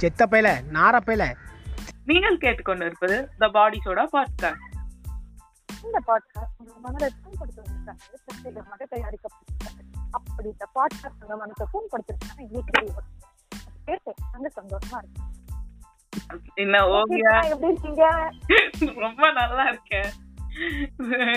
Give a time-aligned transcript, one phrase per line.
[0.00, 1.24] செத்த பையில நார பையில
[2.04, 4.78] நீங்கள் கேட்டுக்கொண்டு இருப்பது த பாடி சோடா பாட்காஸ்ட்
[5.82, 12.92] இந்த பாட்காஸ்ட் உங்க மனதை புண்படுத்துவதற்காக பிரத்யேகமாக தயாரிக்கப்பட்டது அப்படி இந்த பாட்காஸ்ட் உங்க மனத்தை புண்படுத்துறதுக்காக இன்னைக்கு
[13.84, 14.14] கேட்டு
[14.60, 15.22] சந்தோஷமா இருக்கு.
[16.54, 18.04] என்ன ஓவியா எப்படி இருக்கீங்க?
[18.96, 20.10] ரொம்ப நல்லா இருக்கேன்.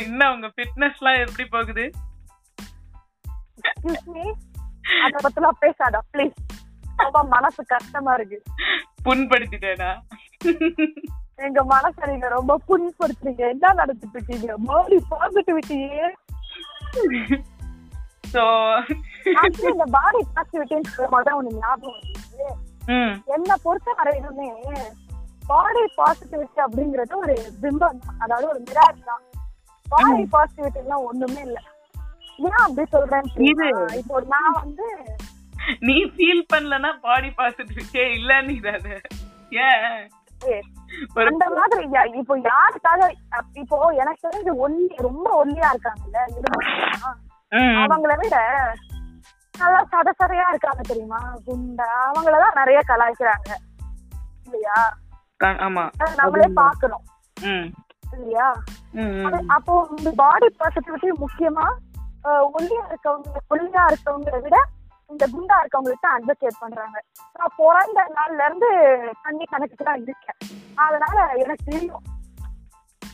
[0.05, 1.91] இன்னும் உங்க ஃபிட்னஸ்லாம் எப்படி போகுது?
[3.61, 4.25] Excuse me?
[5.03, 6.39] அத பத்திலாம் பேசாத ப்ளீஸ்
[7.29, 8.37] மனசு கஷ்டமா இருக்கு.
[9.03, 9.91] புண்படுத்திட்டேனா?
[11.37, 13.43] எங்க மனசை நீங்க ரொம்ப புண்படுத்துறீங்க.
[13.49, 16.05] என்ன நடந்துட்டு இருக்கீங்க பாடி பாசிட்டிவிட்டியே
[18.33, 18.43] சோ
[19.63, 22.01] இந்த பாடி பாசிட்டிவிட்டின்னு சொல்லும்போது ஒண்ணு ஞாபகம்
[23.27, 24.49] என்னை பொறுத்த வரையிலுமே
[25.43, 29.23] பாடி பாசிட்டிவிட்டி அப்படிங்கறது ஒரு பிம்பம் அதாவது ஒரு மிராஜ் தான்.
[29.87, 31.59] பாடி பாசிட்டிவிட்டி எல்லாம் ஒண்ணுமே இல்ல.
[32.39, 33.27] ஏன் அப்படி சொல்றேன்
[33.93, 34.85] இப்போ நான் வந்து
[35.79, 38.93] நீ ஃபீல் பண்ணலனா பாடி பாசிட்டிவிட்டியே இல்லன்னு இதாது
[39.49, 40.09] ஏன்?
[41.25, 41.83] அந்த மாதிரி
[42.17, 43.01] இப்போ யாருக்காக
[43.53, 46.19] இப்போ எனக்கு தெரிஞ்சு ஒல்லி ரொம்ப ஒல்லியா இருக்காங்கல்ல
[47.81, 48.37] அவங்கள விட
[49.57, 51.19] நல்லா சதசதையா இருக்காங்க தெரியுமா?
[51.47, 51.87] குண்டா.
[52.07, 53.51] அவங்களதான் நிறைய கலாய்க்கிறாங்க.
[54.43, 54.79] இல்லையா?
[55.97, 57.05] அதை நம்மளே பாக்கணும்
[58.13, 58.47] இல்லையா.
[59.25, 61.67] அது- அப்போ இந்த பாடி பாசிட்டிவிட்டி முக்கியமா
[62.53, 64.57] ஒல்லியா இருக்கவங்க ஒல்லியா இருக்கவங்களை விட
[65.13, 66.97] இந்த குண்டா இருக்கவங்களுக்கு தான் அட்வொகேட் பண்றாங்க.
[67.37, 68.69] நான் பிறந்த நாள்ல இருந்து
[69.25, 70.39] தண்ணி கணக்குக்கு தான் இருக்கேன்.
[70.85, 72.03] அதனால எனக்கு தெரியும்.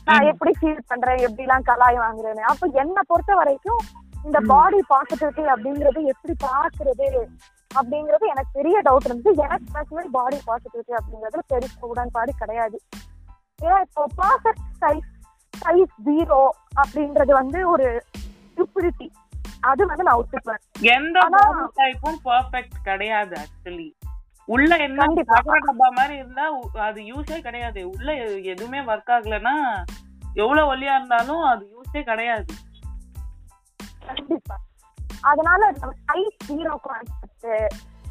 [0.07, 1.23] நான் எப்படி ஃபீல் பண்றேன்?
[1.27, 2.43] எப்படி எல்லாம் கலாய் வாங்குறேன்னு.
[2.51, 3.81] அப்ப என்னை பொறுத்த வரைக்கும்
[4.27, 7.09] இந்த பாடி பாசிட்டிவிட்டி அப்படிங்கறது எப்படி பாக்குறது
[7.79, 12.77] அப்படிங்கறது எனக்கு பெரிய டவுட் இருந்துச்சு எனக்கு பர்சனலி பாடி பாசிட்டிவிட்டி அப்படிங்கறதுல பெரிய உடன்பாடு கிடையாது.
[13.65, 15.09] ஏன்னா இப்போ பர்ஃபெக்ட் சைஸ்
[15.53, 16.41] சைஸ் ஜீரோ
[16.81, 17.87] அப்படின்றது வந்து ஒரு
[18.51, 19.07] ஸ்டூபிடிட்டி
[19.63, 21.19] அது வந்து நான் ஒத்துக்குவேன் எந்த
[21.79, 23.87] டைப்பும் பெர்ஃபெக்ட் கிடையாது ஆக்சுவலி
[24.47, 26.45] உள்ள என்ன டப்பா மாதிரி இருந்தா
[26.81, 27.81] அது யூஸே கிடையாது.
[27.89, 28.09] உள்ள
[28.43, 29.53] எதுவுமே ஒர்க் ஆகலைன்னா
[30.35, 32.53] எவ்வளவு ஒல்லியா இருந்தாலும் அது யூஸே கிடையாது.
[35.23, 35.61] அதனால
[36.03, 37.47] சைஸ் ஜீரோ கான்செப்ட்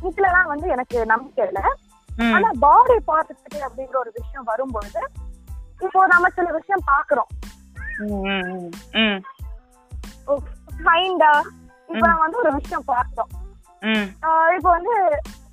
[0.02, 1.64] இதுலலாம் வந்து எனக்கு நம்பிக்கை இல்லை.
[2.28, 5.02] ஆனா பாடி பாசிட்டிவிட்டி அப்படிங்கிற ஒரு விஷயம் வரும்பொழுது
[5.80, 7.30] இப்போ நம்ம சில விஷயம் பாக்குறோம்
[8.96, 9.20] ம்,
[10.78, 11.32] மைண்டா
[11.88, 13.30] இப்போ நம்ம வந்து ஒரு விஷயம் பார்த்தோம்.
[14.56, 14.94] இப்போ வந்து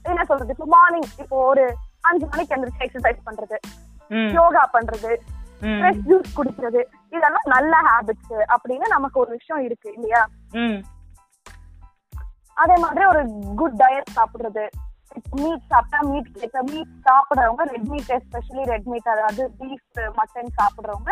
[0.06, 0.52] என்ன சொல்றது?
[0.52, 1.64] இப்போ மார்னிங் இப்போ ஒரு
[2.04, 3.58] அஞ்சு மணிக்கு எந்திரிச்சு எக்ஸசைஸ் பண்றது
[4.34, 5.12] யோகா பண்றது
[5.72, 6.82] ஃப்ரெஷ் ஜூஸ் குடிக்கிறது
[7.14, 10.22] இதெல்லாம் நல்ல ஹாபிட்ஸ் அப்படின்னு நமக்கு ஒரு விஷயம் இருக்கு இல்லையா?
[12.58, 13.22] அதே மாதிரி ஒரு
[13.56, 14.66] குட் டயட் சாப்பிடுறது
[15.36, 19.88] மீட் சாப்பிட்டா மீட் கேட்க meat சாப்பிடுறவங்க red meat especially red meat அதாவது பீஃப்
[20.20, 21.12] மட்டன் சாப்பிடுறவங்க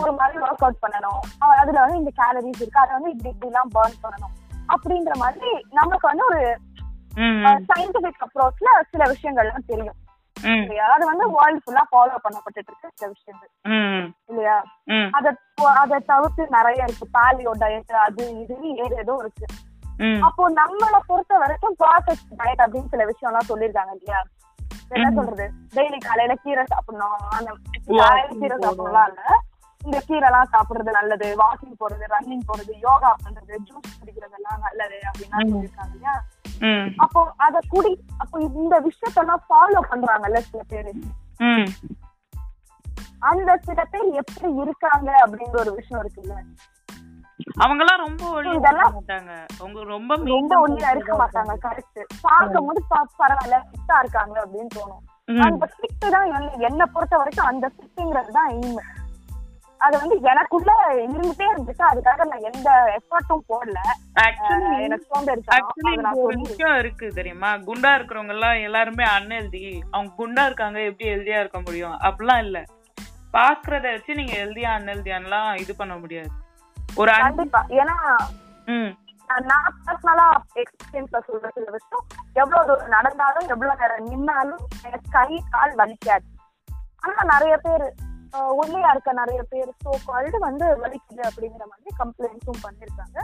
[0.00, 1.20] ஒரு மாதிரி ஒர்க் அவுட் பண்ணணும்.
[1.60, 4.34] அதுல வந்து இந்த கேலரிஸ் இருக்கு அதை வந்து இப்படி இப்படி எல்லாம் பர்ன் பண்ணணும்.
[4.74, 6.42] அப்படின்ற மாதிரி நமக்கு வந்து ஒரு
[7.70, 9.98] சயின்டிபிக் அப்ரோச்ல சில விஷயங்கள்லாம் தெரியும்.
[10.36, 10.84] இல்லையா?
[10.94, 13.50] அது வந்து வேர்ல்டு ஃபுல்லா ஃபாலோ பண்ணப்பட்டுட்டு இருக்கு சில விஷயங்கள்.
[14.26, 14.56] இல்லையா?
[15.10, 15.34] அத
[15.82, 17.06] அதை தவிர்த்து நிறைய இருக்கு.
[17.18, 19.46] பாலியோ டயட் அது இது ஏது ஏதோ இருக்கு.
[20.26, 24.20] அப்போ நம்மளை பொறுத்த வரைக்கும் ப்ராசஸ் டயட் அப்படின்னு சில விஷயம் எல்லாம் சொல்லிருக்காங்க இல்லையா?
[24.96, 25.46] என்ன சொல்றது?
[25.76, 27.20] டெய்லி காலையில கீரை சாப்பிடணும்.
[27.38, 27.50] அந்த
[28.00, 29.22] காலையில கீரை சாப்பிடலாம் இல்ல
[29.82, 31.26] இந்த கீரை எல்லாம் சாப்பிடுறது நல்லது.
[31.42, 36.14] வாக்கிங் போறது ரன்னிங் போறது யோகா பண்றது ஜூஸ் குடிக்கிறதெல்லாம் நல்லது அப்படின்னா சொல்லியிருக்காங்க இல்லையா?
[37.04, 40.92] அப்போ அத குடி அப்போ இந்த விஷயத்தெல்லாம் ஃபாலோ பண்றாங்கல்ல சில பேரு.
[43.30, 46.34] அந்த சில பேர் எப்படி இருக்காங்க அப்படிங்கிற ஒரு விஷயம் இருக்குல்ல.
[47.60, 49.46] அவங்கெல்லாம் ரொம்ப ஒல்லியா இருக்க இதெல்லாம் மாட்டாங்க.
[49.58, 55.40] அவங்க ரொம்ப ரொம்ப ஒல்லியா இருக்க மாட்டாங்க கரெக்ட் பார்க்கும் போது பா- பரவாயில்ல ஃபிட்டா இருக்காங்க அப்படின்னு தோணும்.
[55.40, 58.80] அந்த ஃபிட் தான் என்ன- பொறுத்த வரைக்கும் அந்த ஃபிட்டுங்கிறது தான் எய்ம்
[59.80, 61.78] அது வந்து எனக்குள்ள இருந்துட்டே இருந்துச்சு.
[61.78, 63.78] அதுக்காக நான் எந்த எஃபர்ட்டும் போடல.
[64.76, 65.04] எனக்கு
[66.78, 67.54] இருக்கு தெரியுமா?
[67.54, 71.92] குண்டா இருக்கிறவங்க எல்லாம் எல்லாருமே அன்ஹெல்தி அவங்க குண்டா இருக்காங்க எப்படி ஹெல்தியா இருக்க முடியும்?
[71.92, 72.64] அப்படிலாம் இல்ல.
[73.32, 76.30] பாக்குறத வச்சு நீங்க ஹெல்தியா அன்ஹெல்தியான்லாம் இது பண்ண முடியாது.
[77.00, 77.60] ஒரு கண்டிப்பா.
[77.80, 77.96] ஏன்னா
[79.50, 80.26] நான் பர்சனலா
[80.60, 82.04] எக்ஸ்பீரியன்ஸ்ல சொல்ற சில விஷயம்.
[82.40, 86.26] எவ்வளவு தூரம் நடந்தாலும் எவ்வளவு நேரம் நின்னாலும் எனக்கு கை கால் வலிக்காது.
[87.04, 87.86] ஆனா நிறைய பேர்
[88.60, 93.18] ஒல்லியா இருக்க நிறைய பேர் சோ கால்டு வந்து வலிக்குது அப்படிங்கிற மாதிரி கம்ப்ளைண்ட்ஸும் பண்ணிருக்காங்க.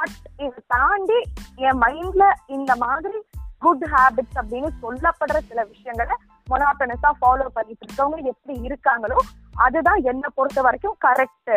[0.00, 1.18] பட் இதை தாண்டி
[1.66, 2.26] என் மைண்ட்ல
[2.56, 3.18] இந்த மாதிரி
[3.64, 6.16] குட் ஹேபிட்ஸ் அப்படின்னு சொல்லப்படுற சில விஷயங்களை
[6.50, 9.18] மொனாட்டனஸா ஃபாலோ பண்ணிட்டு இருக்கவங்க எப்படி இருக்காங்களோ
[9.56, 11.52] அதுதான் என்னை பொறுத்த வரைக்கும் கரெக்ட்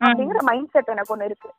[0.00, 1.50] அப்படிங்கிற மைண்ட் செட் எனக்கு ஒண்ணு இருக்கு.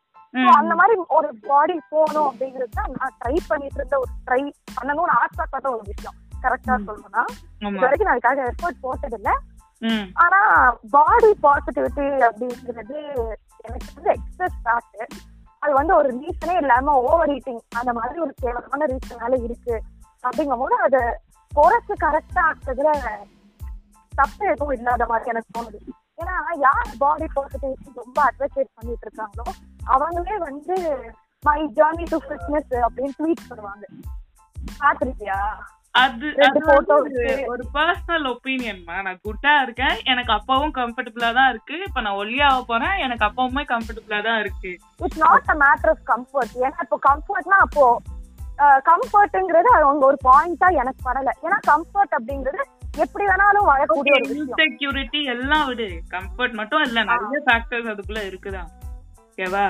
[0.56, 4.42] அந்த மாதிரி ஒரு பாடி போகணும் அப்படிங்கிறது தான் நான் ட்ரை பண்ணிட்டு இருந்த ஒரு ட்ரை
[4.78, 6.18] பண்ணணும்னு ஆசைப்பட்ட ஒரு விஷயம்.
[6.44, 7.24] கரெக்டா சொல்லணும்னா
[7.62, 9.30] இது வரைக்கும் நான் அதுக்காக எஃபர்ட் போட்டது இல்ல
[10.24, 10.40] ஆனா
[10.92, 12.98] பாடி பாசிட்டிவிட்டி அப்படிங்கிறது
[13.66, 15.16] எனக்கு வந்து எக்ஸஸ் ஃபேட்
[15.62, 19.76] அது வந்து ஒரு ரீசனே இல்லாம ஓவர் ஈட்டிங் அந்த மாதிரி ஒரு கேவலமான ரீசனால இருக்கு.
[20.24, 21.02] அப்படிங்கும் போது அதை
[21.58, 22.92] குறைச்சு கரெக்டா ஆக்குறதுல
[24.14, 25.80] தப்பு எதுவும் இல்லாத மாதிரி எனக்கு தோணுது.
[26.22, 26.36] ஏன்னா
[26.66, 29.46] யார் பாடி பாசிட்டிவிட்டி ரொம்ப அட்வொகேட் பண்ணிட்டு இருக்காங்களோ
[29.96, 30.76] அவங்களே வந்து
[31.44, 33.86] மை ஜேர்னி டு ஃபிட்னஸ் அப்படின்னு ட்வீட் பண்ணுவாங்க.
[34.82, 35.40] பாத்திருக்கியா
[35.96, 36.30] அது.
[37.52, 41.76] ஒரு பர்சனல் ஒப்பீனியன்மா நான் குட்டா இருக்கேன் எனக்கு அப்பாவும் கம்ஃபர்டபுளா தான் இருக்கு.
[41.88, 44.72] இப்ப நான் ஒல்லியாக போறேன் எனக்கு அப்பாவுமே கம்ஃபர்டபுளா தான் இருக்கு.
[45.06, 47.86] It's not a matter of comfort ஏன்னா இப்போ கம்ஃபர்ட்னா அப்போ
[48.58, 52.62] கம்ஃபர்ட்ங்கிறது அவங்க ஒரு பாயிண்டா எனக்கு படல ஏன்னா கம்ஃபர்ட் அப்படிங்கிறது
[52.98, 55.90] எப்படி வேணாலும் வாழக்கூடிய ஒரு இன்செக்யூரிட்டி எல்லாம் விடு.
[56.12, 58.70] கம்ஃபர்ட் மட்டும் இல்ல நிறைய ஃபேக்டர்ஸ் அதுக்குள்ள இருக்குதான்
[59.24, 59.66] ஓகேவா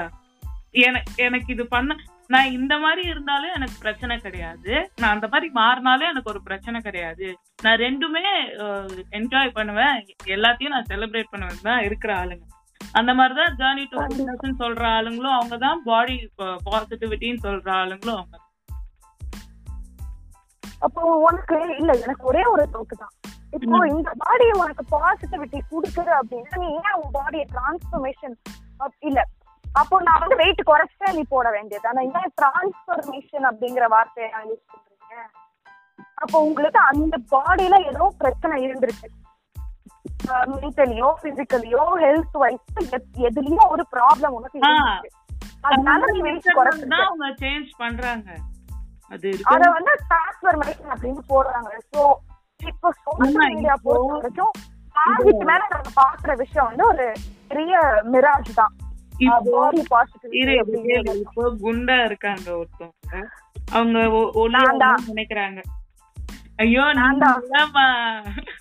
[0.69, 1.95] எனக்கு எனக்கு இது பண்ண
[2.27, 4.91] நான் இந்த மாதிரி இருந்தாலும் எனக்கு பிரச்சனை கிடையாது.
[4.95, 7.37] நான் அந்த மாதிரி மாறினாலும் எனக்கு ஒரு பிரச்சனை கிடையாது.
[7.63, 8.23] நான் ரெண்டுமே
[9.11, 10.05] என்ஜாய் பண்ணுவேன்.
[10.25, 11.61] எல்லாத்தையும் நான் செலிப்ரேட் பண்ணுவேன்.
[11.63, 12.45] தான் இருக்கிற ஆளுங்க.
[12.91, 18.35] அந்த மாதிரிதான் ஜேர்னி டு சொல்ற ஆளுங்களும் அவங்க தான் பாடி பாசிட்டிவிட்டின்னு சொல்ற ஆளுங்களும் அவங்க.
[20.85, 23.13] அப்போ உனக்கு இல்ல எனக்கு ஒரே ஒரு டவுட் தான்.
[23.57, 28.35] இப்போ இந்த பாடி உனக்கு பாசிட்டிவிட்டி கொடுக்குது அப்படின்னா நீ ஏன் உன் பாடியை டிரான்ஸ்ஃபர்மேஷன்
[29.09, 29.19] இல்ல.
[29.65, 31.85] அப்போ நான் வந்து வெயிட் குறைச்சே நீ போட வேண்டியது.
[31.91, 35.15] ஆனா ஏன் டிரான்ஸ்ஃபர்மேஷன் அப்படிங்கிற வார்த்தையை நான் யூஸ் பண்றீங்க?
[36.23, 39.09] அப்போ உங்களுக்கு அந்த பாடியில ஏதோ பிரச்சனை இருந்திருக்கு.
[40.51, 42.77] மென்டலியோ பிசிக்கலியோ ஹெல்த் வைஸ்
[43.29, 44.59] எதுலயோ ஒரு ப்ராப்ளம் உனக்கு
[45.69, 46.47] அதனால நீ வெயிட்
[46.93, 48.29] தான் அவங்க சேஞ்ச் பண்றாங்க.
[49.11, 51.69] அது அத வந்து டிரான்ஸ்ஃபர்மேஷன் அப்படின்னு போடுறாங்க.
[51.91, 52.13] சோ
[52.65, 54.51] இப்போ சோஷியல் மீடியா பொறுத்த வரைக்கும்
[54.95, 57.11] பாதிக்கு மேல நம்ம பாக்குற விஷயம் வந்து ஒரு
[57.47, 57.79] பெரிய
[58.11, 58.73] மிராஜ் தான்.
[61.15, 63.25] இப்போ குண்டா இருக்காங்க ஒருத்தவங்க.
[63.71, 63.99] அவங்க
[65.07, 65.61] நினைக்கிறாங்க.
[66.55, 67.19] ஐயோ நான்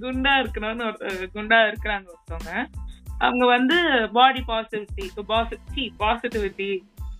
[0.00, 2.66] குண்டா இருக்கணும்னு ஒரு- குண்டா இருக்கிறாங்க ஒருத்தவங்க.
[3.18, 5.10] அவங்க வந்து பாடி பாசிட்டிவிட்டி
[5.98, 6.70] பாசிட்டிவிட்டி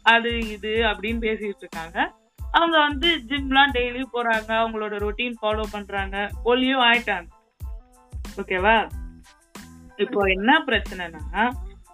[0.05, 2.15] அது இது அப்படின்னு பேசிட்டு இருக்காங்க.
[2.53, 4.53] அவங்க வந்து ஜிம்லாம் டெய்லி போறாங்க.
[4.63, 6.31] அவங்களோட ரொட்டீன் ஃபாலோ பண்றாங்க.
[6.45, 7.29] ஒல்லியும் ஆயிட்டாங்க.
[8.37, 8.77] ஓகேவா
[9.97, 11.51] இப்போ என்ன பிரச்சனைனா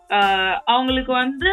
[0.08, 1.50] ஆஹ் அவங்களுக்கு வந்து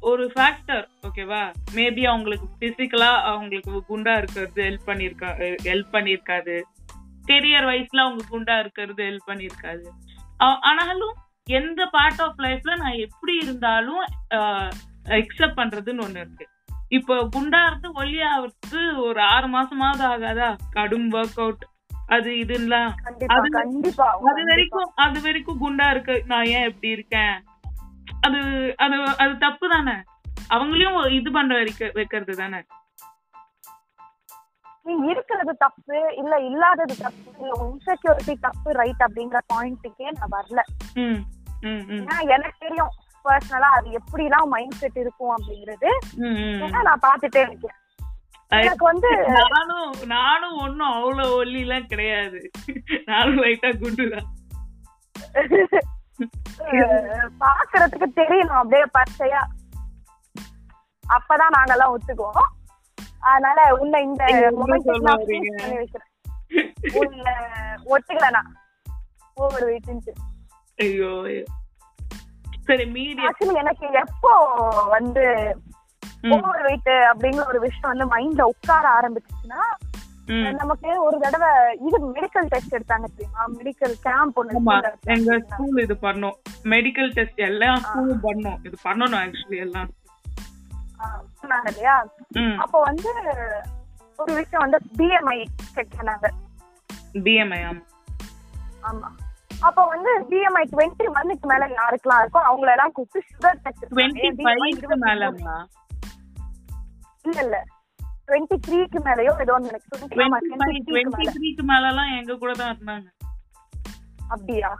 [0.00, 1.42] ஒரு ஃபேக்டர் ஓகேவா
[1.74, 5.28] மேபி அவங்களுக்கு பிசிக்கலா அவங்களுக்கு குண்டா இருக்கிறது ஹெல்ப் பண்ணிருக்கா
[5.64, 6.56] ஹெல்ப் பண்ணிருக்காது
[7.26, 9.86] கெரியர் வைஸ்ல அவங்க குண்டா இருக்கிறது ஹெல்ப் பண்ணிருக்காது
[10.38, 11.14] ஆனாலும்
[11.44, 14.04] எந்த பார்ட் ஆஃப் லைஃப்ல நான் எப்படி இருந்தாலும்
[15.04, 16.48] எக்ஸெப்ட் பண்றதுன்னு ஒண்ணு இருக்கு.
[16.88, 20.56] இப்போ குண்டா இருந்து ஒல்லியாவது ஒரு ஆறு மாசமாவது ஆகாதா?
[20.70, 21.64] கடும் ஒர்க் அவுட்
[22.06, 22.92] அது இதுலாம்
[23.26, 26.22] அது- வரைக்கும் அது வரைக்கும் குண்டா இருக்கு.
[26.26, 27.44] நான் ஏன் எப்படி இருக்கேன்?
[28.20, 28.38] அது
[28.76, 29.92] அது அது தப்பு தானே?
[30.50, 32.62] அவங்களையும் இது பண்ற வைக்க வைக்கிறது தானே?
[34.82, 40.60] நீ இருக்கிறது தப்பு இல்ல இல்லாதது தப்பு இல்ல இன்செக்யூரிட்டி தப்பு ரைட் அப்படிங்கிற பாயிண்ட்டுக்கே நான் வரல.
[42.28, 42.92] எனக்கு தெரியும்.
[43.24, 45.90] பர்சனலா அது எப்படிலாம் மைண்ட் செட் இருக்கும் அப்படிங்கிறது
[46.82, 47.76] நான் பாத்துட்டே இருக்கேன்.
[48.48, 49.10] எனக்கு வந்து
[49.50, 52.40] நானும் நானும் ஒன்னும் அவ்வளவு ஒல்லிலாம் கிடையாது.
[53.04, 54.28] நானும் லைட்டா குண்டுதான்.
[57.42, 59.40] பாக்குறதுக்கு தெரியணும் அப்படியே பச்சையா.
[61.04, 62.50] அப்பதான் நாங்கெல்லாம் ஒத்துக்குவோம்.
[63.30, 64.24] அதனால உன்னை இந்த
[67.94, 68.42] ஒத்துக்கலனா
[69.36, 69.90] ஓவர் வெயிட்
[70.78, 71.44] ஐயோ ஐயோ.
[72.64, 75.56] சரி ஆக்சுவலி எனக்கு எப்போ வந்து
[76.30, 79.62] ஓவர் வெயிட் அப்படிங்கிற ஒரு விஷயம் வந்து மைண்ட்ல உட்கார ஆரம்பிச்சுச்சுன்னா
[80.52, 83.46] நமக்கு ஒரு தடவை இது மெடிக்கல் டெஸ்ட் எடுத்தாங்க தெரியுமா?
[83.46, 85.40] மெடிக்கல் கேம்ப் ஒண்ணு எங்க.
[85.48, 86.32] ஸ்கூல் இது பண்ணோம்.
[86.62, 88.56] மெடிக்கல் டெஸ்ட் எல்லா ஸ்கூலும் பண்ணோம்.
[88.62, 89.90] இது பண்ணணும் ஆக்சுவலி எல்லாம்.
[91.42, 92.08] சொன்னாங்க இல்லையா?
[92.56, 93.12] அப்போ வந்து
[94.16, 96.26] ஒரு விஷயம் வந்து பிஎம்ஐ செக் பண்ணாங்க.
[97.12, 97.82] பிஎம்ஐ ஆமா.
[98.82, 99.23] ஆமா.
[99.66, 104.28] அப்போ வந்து பிஎம்ஐ டுவெண்ட்டி ஒன்னுக்கு மேல யாருக்கெல்லாம் இருக்கோ அவங்கள எல்லாம் கூப்பிட்டு சுகர் டெஸ்ட் டுவெண்ட்டி
[105.04, 105.56] மேலங்களா?
[107.22, 107.58] இல்ல இல்ல.
[108.28, 111.62] டுவெண்ட்டி த்ரீக்கு மேலயோ ஏதோ ஒண்ணு எனக்கு டுவெண்ட்டி ஃபைவ் 23 க்கு டுவெண்ட்டி மேல.
[111.62, 113.06] மேலலாம் எங்க கூட தான் இருந்தாங்க.
[114.28, 114.70] அப்படியா?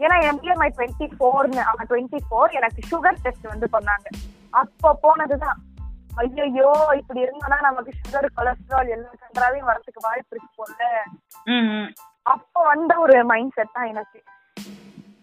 [0.00, 4.06] ஏன்னா என் பிஎம்ஐ டுவெண்ட்டி ஃபோர்னு அவன் டுவெண்ட்டி ஃபோர் எனக்கு சுகர் டெஸ்ட் வந்து பண்ணாங்க.
[4.50, 5.58] அப்போ போனதுதான்.
[6.16, 10.80] ஐயோ இப்படி இருந்தோம்னா நமக்கு சுகர் கொலஸ்ட்ரால் எல்லா கன்றாவையும் வரதுக்கு வாய்ப்பு இருக்கு போல.
[12.26, 14.18] அப்போ வந்த ஒரு மைண்ட் செட் தான் எனக்கு.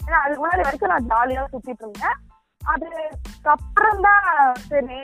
[0.05, 2.17] ஏன்னா அதுக்கு முன்னாடி வரைக்கும் நான் ஜாலியா சுத்திட்டு இருந்தேன்.
[2.61, 4.27] அதுக்கப்புறம் தான்
[4.71, 5.01] சரி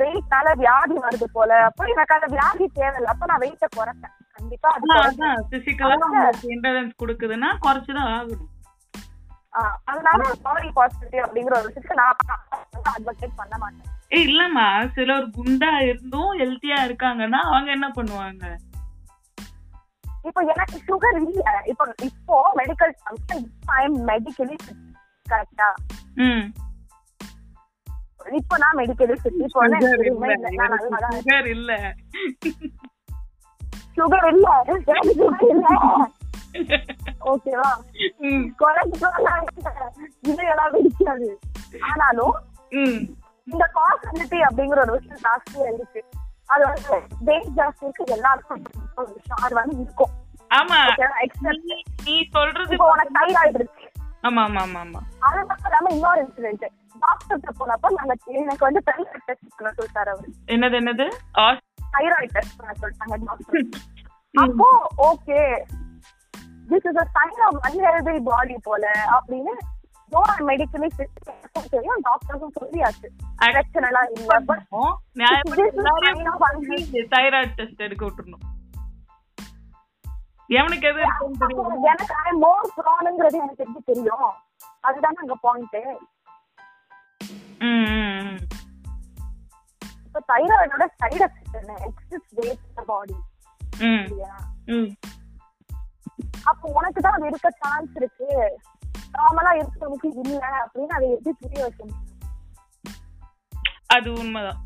[0.00, 1.52] வெயிட்னால வியாதி வருது போல.
[1.68, 3.12] அப்போ எனக்கு அந்த வியாதி தேவையில்ல.
[3.14, 4.68] அப்ப நான் வெயிட்ட குறைச்சேன் கண்டிப்பா
[7.00, 8.48] கொடுக்குதுன்னா குறைச்சுதான் ஆகணும்.
[9.90, 12.20] அதனால பாடி பாசிட்டிவிட்டி அப்படிங்கிற ஒரு விஷயத்துக்கு நான்
[12.92, 13.88] அட்வொகேட் பண்ண மாட்டேன்.
[14.16, 14.66] ஏய் இல்லம்மா.
[14.94, 18.44] சிலர் குண்டா இருந்தும் ஹெல்த்தியா இருக்காங்கன்னா அவங்க என்ன பண்ணுவாங்க?
[20.24, 22.92] இப்போ எனக்கு சுகர் இல்ல இப்போ இப்போ மெடிக்கல்
[23.72, 24.56] ஐ எம் மெடிக்கலி
[25.26, 25.68] கரெக்டா
[28.36, 31.70] இப்ப நான் மெடிக்கலி சுத்தி போனேன் சுகர் இல்ல.
[33.96, 34.50] சுகர் இல்ல.
[35.12, 35.68] சுகர் இல்ல.
[37.26, 37.68] ஓகேவா
[40.24, 41.28] இது எல்லாம் வெடிக்காது
[41.88, 42.34] ஆனாலும்
[43.48, 46.00] இந்த காஸ்டிலிட்டி அப்படிங்கிற ஒரு விஷயம் ஜாஸ்தியா இருக்கு.
[46.52, 48.04] அது வந்து வெயிட் ஜாஸ்தி இருக்கு.
[48.06, 48.62] எல்லாருக்கும்
[48.96, 49.42] ஒரு விஷயம்.
[49.42, 50.12] அது வந்து இருக்கும்.
[50.50, 50.78] ஆமா.
[52.04, 53.90] நீ- சொல்றது உனக்கு தைராய்டு இருக்கு.
[54.22, 55.00] ஆமா ஆமா ஆமா ஆமா.
[55.18, 56.66] அது மட்டும் இல்லாம இன்னொரு இன்சிடென்ட்
[57.00, 60.28] டாக்டர் போனப்ப நாங்க எனக்கு வந்து தைராய்டு டெஸ்ட் பண்ண சொல்லிட்டாரு அவரு.
[60.46, 61.06] என்னது என்னது?
[61.92, 63.68] தைராய்டு டெஸ்ட் பண்ண சொல்லிட்டாங்க டாக்டர்
[64.34, 65.40] அப்போ okay
[66.68, 69.54] this is a sign of unhealthy body போல அப்படின்னு
[70.48, 70.88] மெடிக்கலி
[71.74, 73.08] தெரியும் டாக்டர்ஸும் சொல்லியாச்சு
[73.54, 74.64] பிரச்சனை எல்லாம் இல்ல பட்
[77.14, 78.44] தைராய்டு டெஸ்ட் எடுக்க விட்டுறணும்.
[80.50, 80.88] எனக்கு
[82.44, 84.32] மோர் ப்ரானுங்கிறது எனக்கு எப்படி தெரியும்?
[84.88, 85.78] அதுதானே அங்க பாயிண்ட்.
[90.06, 91.78] இப்ப தைராய்டோட சைடு எஃபெக்ட் என்ன?
[91.88, 93.16] Excess weight body.
[96.50, 98.28] அப்போ உனக்கு தான் அது இருக்க சான்ஸ் இருக்கு.
[99.14, 102.08] நார்மலா இருக்கவனுக்கு இல்ல அப்படின்னு அதை எப்படி புரிய வைக்க முடியும்
[103.96, 104.60] அது உண்மைதான்.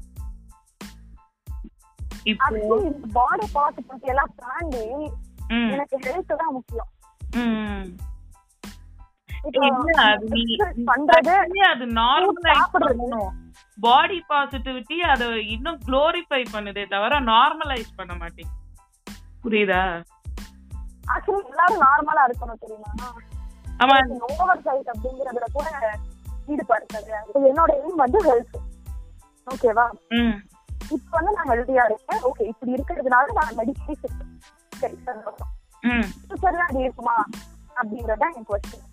[2.31, 2.77] இப்போ
[3.17, 4.83] பாடி பாசிட்டிவிட்டி எல்லாம் தாண்டி
[5.73, 6.91] எனக்கு ஹெல்த் தான் முக்கியம்.
[13.79, 15.23] பாடி பாசிட்டிவிட்டி அத
[15.55, 18.65] இன்னும் குளோரிஃபை பண்ணுதே தவிர நார்மலைஸ் பண்ண மாட்டேங்குது
[19.45, 19.83] புரியுதா?
[21.05, 22.93] ஆக்சுவலி எல்லாரும் நார்மலா இருக்கணும் தெரியுமா?
[23.81, 23.97] ஆமா.
[24.33, 25.67] ஓவர் சைட் அப்படிங்கறதுல கூட
[26.49, 28.57] ஈடுபாடு கிடையாது இப்ப என்னோட எய்ம் வந்து ஹெல்த்
[29.47, 29.87] ஓகேவா
[30.91, 32.21] இப்ப வந்து நான் ஹெல்த்தியா இருக்கேன்.
[32.29, 34.17] ஓகே இப்படி இருக்கிறதுனால நான் மெடிக்கேஷன்
[36.23, 37.17] ஃபியூச்சர்ல அது இருக்குமா?
[37.77, 38.85] அப்படிங்கறத என் கொஸ்டின்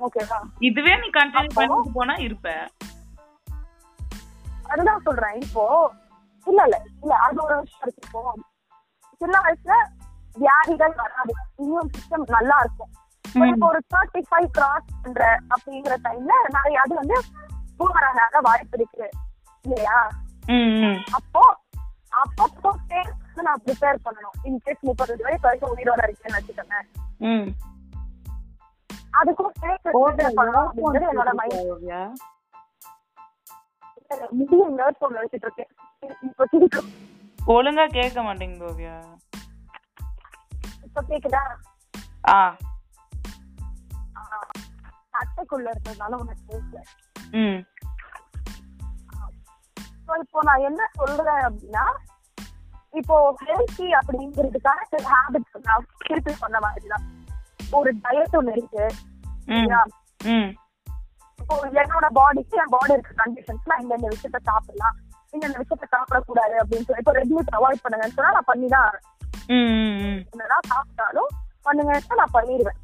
[0.00, 2.46] ஓகேவா இதுவே நீ கண்டினியூ பண்ணிட்டு போனா இருப்ப.
[4.72, 5.36] அதுதான் சொல்றேன்.
[5.44, 5.64] இப்போ
[6.46, 8.02] இல்ல இல்ல இல்ல அது ஒரு விஷயம் இருக்கு.
[8.06, 8.20] இப்போ
[9.20, 9.74] சின்ன வயசுல
[10.36, 11.32] வியாதிகள் வராது.
[11.62, 12.92] இம்யூன் சிஸ்டம் நல்லா இருக்கும்.
[13.34, 17.16] இப்போ ஒரு தேர்ட்டி ஃபைவ் கிராஸ் பண்ற அப்படிங்கிற டைம்ல நிறைய அது வந்து
[17.80, 19.06] பூமராக வாய்ப்பு இருக்கு.
[19.64, 19.98] இல்லையா?
[21.12, 21.42] அப்போ
[22.22, 23.00] அப்பப்போ வந்து
[23.42, 24.36] நான் ப்ரிப்பேர் பண்ணணும்.
[24.44, 26.78] இன்கேஸ் முப்பது வயசு வரைக்கும் உயிரோட இருக்கேன்னு வச்சுக்கோங்க
[27.20, 27.46] ம்.
[29.12, 29.52] அதுக்கும்
[31.08, 32.02] என்னோட மைண்ட் ஓவியா
[34.32, 35.70] முடியும் நர்ஸ் ஒன்று வச்சுட்டு இருக்கேன்.
[36.22, 36.90] இப்போ சிரிக்கும்
[37.46, 38.96] ஒழுங்கா கேட்க மாட்டேங்குது ஓவியா
[40.84, 41.42] இப்போ கேக்குதா?
[42.28, 42.34] ஆ.
[42.34, 42.54] ஆஹ்
[45.14, 46.58] அட்டைக்குள்ள இருக்கிறதுனால உனக்கு
[50.06, 51.84] ஸோ இப்போ நான் என்ன சொல்றேன் அப்படின்னா
[52.94, 57.04] இப்போ ஹெல்த்தி அப்படிங்கிறதுக்கான சில ஹேபிட்ஸ் நான் திருப்பி சொன்ன மாதிரி தான்
[57.72, 58.84] ஒரு டயட் ஒன்று இருக்கு.
[61.38, 64.96] இப்போ என்னோட பாடிக்கு என் பாடி இருக்க கண்டிஷன்ஸ் நான் இந்த விஷயத்த சாப்பிடலாம்.
[65.34, 68.90] இந்த இந்த விஷயத்த சாப்பிடக்கூடாது அப்படின்னு சொல்லி இப்போ ரெட் மீட் அவாய்ட் பண்ணுங்கன்னு சொன்னா நான் பண்ணி தான்
[69.50, 69.72] ம்
[70.02, 70.20] ம்.
[70.32, 71.30] என்னதான் சாப்பிட்டாலும்
[71.66, 72.78] பண்ணுங்கன்னு நான் பண்ணிடுவேன்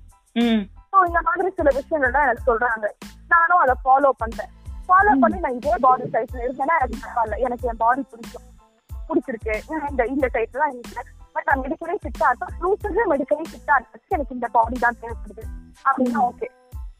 [0.93, 2.87] ஸோ இந்த மாதிரி சில விஷயங்கள் தான் எனக்கு சொல்றாங்க.
[3.33, 4.51] நானும் அதை ஃபாலோ பண்றேன்.
[4.89, 8.47] ஃபாலோ பண்ணி நான் இதே பாடி சைஸ்ல இருந்தேன்னா எனக்கு பரவாயில்ல எனக்கு என் பாடி பிடிக்கும்.
[9.09, 9.55] பிடிச்சிருக்கு.
[9.91, 14.37] இந்த இந்த சைஸ்ல தான் இருக்கேன் பட் நான் மெடிக்கலி ஃபிட்டா இருக்கேன் ஃபியூச்சர்ல மெடிக்கலி ஃபிட்டா இருக்கு எனக்கு
[14.39, 15.45] இந்த பாடி தான் தேவைப்படுது.
[15.85, 16.49] அப்படின்னா ஓகே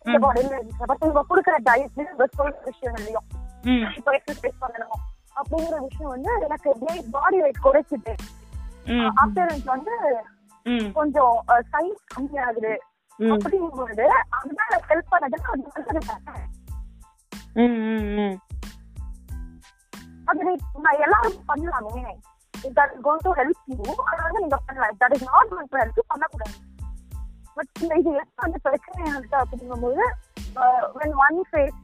[0.07, 3.27] இந்த பாடியில இருக்கு பட் இவங்க கொடுக்குற டயட்லயும் இவங்க சொல்ற விஷயங்களையும்
[3.99, 5.01] இப்போ எக்ஸசைஸ் பண்ணணும்
[5.37, 6.69] அப்படிங்கிற விஷயம் வந்து எனக்கு
[7.17, 8.15] பாடி வெயிட் குறைச்சிட்டு
[8.93, 9.11] ம்.
[9.23, 9.95] அப்பியரன்ஸ் வந்து
[10.97, 11.35] கொஞ்சம்
[11.73, 12.73] சைஸ் கம்மியாகுது.
[13.19, 14.05] அப்படிங்கும்போது
[14.73, 15.37] எனக்கு ஹெல்ப் பண்ணது
[20.31, 20.43] அது
[20.85, 22.13] நான் எல்லாரும் பண்ணலாமே.
[22.77, 24.99] That is going to help you அதை வந்து நீங்க பண்ணலாம்.
[25.03, 26.57] That is not going to help பண்ணக்கூடாது.
[27.57, 30.03] பட் இந்த இது எப்ப அந்த பிரச்சனை இருக்கு அப்படிங்கும்போது
[31.01, 31.81] வென் ஒன் ஃபேஸ்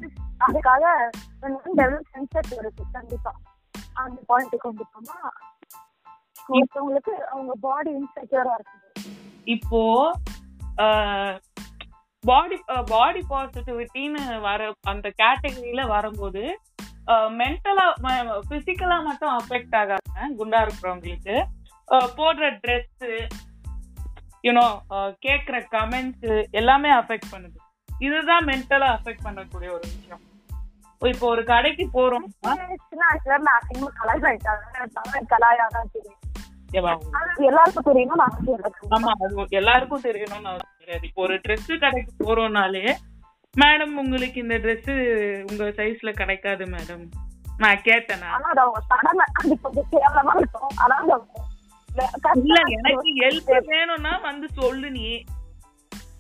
[0.47, 0.85] அதுக்காக
[1.43, 3.33] வென் ஒன் டெவலப் சென்சர் இருக்கு கண்டிப்பா.
[4.05, 5.17] அந்த பாயிண்ட் கொண்டு போனா
[6.55, 8.88] ஒருத்தவங்களுக்கு அவங்க பாடி இன்செக்யூரா இருக்குது.
[9.55, 9.81] இப்போ
[12.25, 12.57] பாடி
[12.93, 14.61] பாடி பாசிட்டிவிட்டின்னு வர
[14.93, 16.43] அந்த கேட்டகரியில வரும்போது
[17.40, 17.87] மென்டலா
[18.50, 21.37] பிசிக்கலா மட்டும் அஃபெக்ட் ஆகாம குண்டா இருக்கிறவங்களுக்கு
[22.19, 23.04] போடுற ட்ரெஸ்
[24.47, 24.66] யூனோ
[25.26, 27.59] கேட்குற கமெண்ட்ஸ் எல்லாமே அஃபெக்ட் பண்ணுது.
[28.07, 30.23] இதுதான் மென்டலா அஃபெக்ட் பண்ணக்கூடிய ஒரு விஷயம்.
[31.02, 32.26] இப்போ ஒரு கடைக்கு போறோம்
[37.45, 38.23] எல்லாருக்கும் தெரியணும்
[38.90, 42.85] ஆமா அது எல்லாருக்கும் தெரியணும்னு கிடையாது இப்போ ஒரு Dress கடைக்கு போறோம்னாலே
[43.54, 44.87] மேடம் உங்களுக்கு இந்த Dress
[45.45, 47.04] உங்க சைஸ்ல கிடைக்காது மேடம்
[47.59, 48.28] நான் கேட்டேனா?
[52.40, 55.04] இல்ல எனக்கு ஹெல்ப் வேணும்னா வந்து சொல்லு நீ.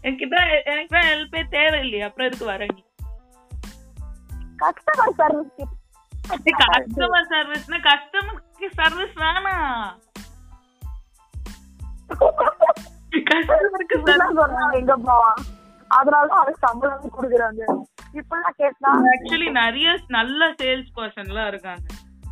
[0.04, 0.36] என்கிட்ட
[0.70, 2.80] எனக்கு தான் ஹெல்ப்பே தேவை இல்லையா அப்புறம் எதுக்கு வர நீ?
[4.58, 5.72] கஸ்டமர் சர்வீஸ்
[6.66, 9.82] கஸ்டமர் சர்வீஸ்னா கஸ்டமருக்கு சர்வீஸ் வேணாம்
[14.72, 15.34] எங்க போவான்
[15.84, 17.84] அதனாலதான் அவனுக்கு சம்பளம் கொடுக்குறாங்க.
[18.12, 21.80] இப்பெல்லாம் கேட்டா ஆக்சுவலி நிறைய நல்ல சேல்ஸ் பர்சன்லாம் இருக்காங்க.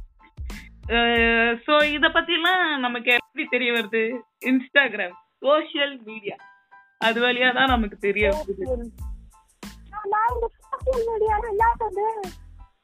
[1.66, 4.02] சோ இத பத்தி எல்லாம் நமக்கு எப்படி தெரிய வருது.
[4.44, 6.36] இன்ஸ்டாகிராம் சோஷியல் மீடியா
[6.98, 8.66] அது வழியா தான் நமக்கு தெரிய வருது.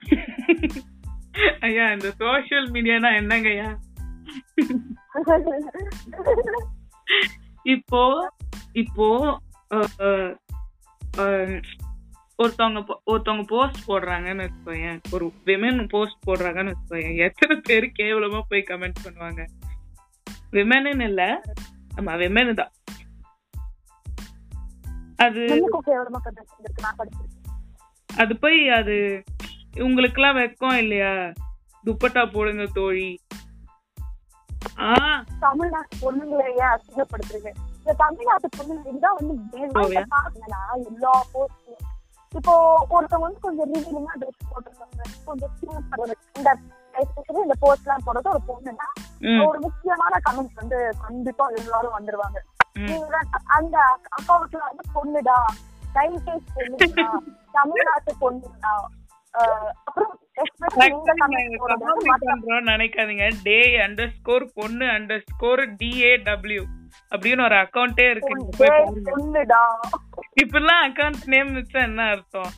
[1.61, 3.69] ஐயா இந்த சோஷியல் மீடியானா என்னங்கய்யா
[7.63, 8.31] இப்போ
[8.73, 9.09] இப்போ
[12.43, 15.01] ஒருத்தவங்க ஒருத்தவங்க போஸ்ட் போடுறாங்கன்னு வச்சுக்கோயேன்.
[15.11, 17.17] ஒரு விமன் போஸ்ட் போடுறாங்கன்னு வச்சுக்கோயேன்.
[17.17, 19.47] எத்தனை பேர் கேவலமா போய் கமெண்ட் பண்ணுவாங்க?
[20.53, 21.41] விமன்னு இல்ல.
[21.97, 22.73] ஆமா விமனு தான்.
[25.17, 25.43] அது
[28.17, 28.97] அது போய் அது
[29.81, 31.13] உங்களுக்கெல்லாம் வெக்கம் இல்லையா?
[31.85, 33.09] துப்பட்டா போடுங்க தோழி.
[35.41, 37.51] தமிழ்நாட்டு பொண்ணுங்களை ஏன் அசிங்கப்படுத்துறீங்க.
[37.79, 39.35] இந்த தமிழ்நாட்டு பொண்ணுங்க இதுதான் வந்து
[40.91, 41.93] எல்லா போஸ்ட்
[42.39, 42.53] இப்போ
[42.95, 45.03] ஒருத்தவங்க வந்து கொஞ்சம் ரிவீலிங்கா ட்ரெஸ் போட்டிருக்காங்க.
[45.27, 45.53] கொஞ்சம்.
[46.39, 46.51] இந்த
[46.95, 48.89] especially இந்த போஸ்ட் எல்லாம் போடுறது ஒரு பொண்ணுன்னா
[49.47, 52.39] ஒரு முக்கியமான கமெண்ட் வந்து கண்டிப்பா எல்லாரும் வந்துருவாங்க.
[53.57, 53.77] அந்த
[54.19, 55.39] அக்கௌண்ட்ல வந்து பொண்ணுடா
[55.97, 56.19] டைம்
[56.57, 57.09] பொண்ணுடா
[57.57, 58.75] தமிழ்நாட்டு பொண்ணுடா
[62.71, 63.27] நினைக்காதீங்க.
[63.47, 66.63] டே அண்டர் ஸ்கோர் பொண்ணு அண்டர் ஸ்கோர் டிஏடபிள்யூ
[67.11, 68.35] அப்படின்னு ஒரு அக்கௌண்டே இருக்கு.
[70.43, 72.53] இப்பெல்லாம் அக்கௌண்ட் நேம் வச்சா என்ன அர்த்தம்?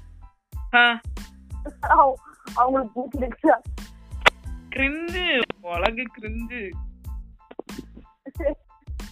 [2.54, 3.50] அவங்களுக்கு
[4.76, 5.24] கிரிஞ்சு
[5.62, 6.60] உலகு கிரிஞ்சு.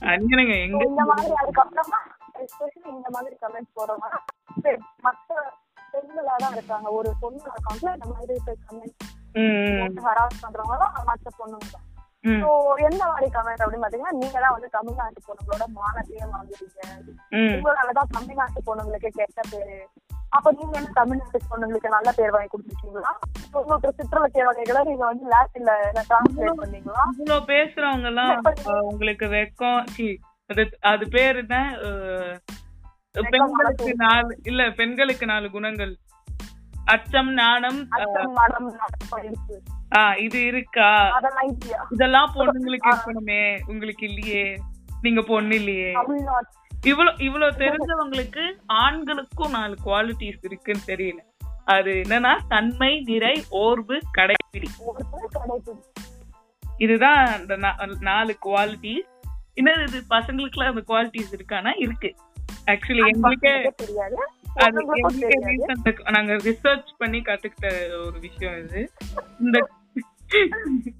[0.01, 2.01] அஞ்சனங்க எங்க இந்த மாதிரி அதுக்கப்புறமா
[2.89, 4.19] இந்த மாதிரி கமெண்ட்ஸ் போடுறவங்க
[4.63, 5.31] பெ- மத்த
[5.93, 6.91] பெண்களா தான் இருக்காங்க.
[6.91, 8.35] ஒரு பொண்ணு அக்கௌண்ட்ல இந்த மாதிரி
[8.69, 8.97] கமெண்ட்
[10.07, 11.87] ஹராஸ் பண்றவங்க மத்த பொண்ணுங்க தான்
[12.43, 12.49] ஸோ
[12.89, 16.81] எந்த மாதிரி கமெண்ட் அப்படின்னு பாத்தீங்கன்னா நீங்க தான் வந்து தமிழ்நாட்டு பொண்ணுங்களோட மானத்தையே வாங்குறீங்க.
[17.55, 19.77] உங்களாலதான் தமிழ்நாட்டு பொண்ணுங்களுக்கு கெட்ட பேரு.
[20.37, 23.13] அப்ப நீங்க என்ன தமிழ்நாட்டு பொண்ணுங்களுக்கு நல்ல பேர் வாங்கி கொடுத்துருக்கீங்களா?
[23.59, 25.75] உங்களுக்கு வகைகளை நீங்க வந்து லாட்டின்ல
[26.11, 27.05] டிரான்ஸ்லேட் பண்ணீங்களா?
[27.19, 28.33] இவ்வளவு பேசுறவங்க எல்லாம்
[28.93, 29.83] உங்களுக்கு வெக்கம்.
[30.51, 31.71] அது அது பேரு தான்
[33.35, 35.93] பெண்களுக்கு நாலு இல்ல பெண்களுக்கு நாலு குணங்கள்.
[36.85, 37.89] அச்சம் நாணம்
[40.19, 41.21] இது இருக்கா?
[41.91, 43.61] இதெல்லாம் பொண்ணுங்களுக்கு இருக்கணுமே.
[43.67, 44.59] உங்களுக்கு இல்லையே.
[45.01, 45.93] நீங்க பொண்ணு இல்லையே.
[46.83, 51.43] இவ்வளவு இவ்வளவு தெரிஞ்சவங்களுக்கு ஆண்களுக்கும் நாலு குவாலிட்டிஸ் இருக்குன்னு தெரியல.
[51.65, 54.65] அது என்னன்னா தன்மை நிறை ஓர்வு கிடைக்குது
[56.77, 57.57] இதுதான் அந்த
[58.01, 59.13] நாலு குவாலிட்டிஸ்
[59.55, 60.03] இன்னும் இது?
[60.11, 61.73] பசங்களுக்குலாம் அந்த குவாலிட்டிஸ் இருக்கானா?
[61.77, 62.15] இருக்கு.
[62.67, 64.29] ஆக்சுவலி எங்களுக்கே தெரியாது.
[66.11, 68.93] நாங்க ரிசர்ச் பண்ணி கத்துக்கிட்ட ஒரு விஷயம் இது.
[69.41, 69.71] இந்த